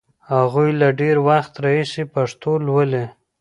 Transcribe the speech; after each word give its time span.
هغوی 0.33 0.69
له 0.81 0.87
ډېر 1.01 1.15
وخت 1.27 1.53
راهیسې 1.63 2.03
پښتو 2.13 2.51
لولي. 2.65 3.05